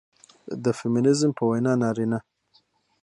[0.63, 2.19] د فيمينزم په وينا نارينه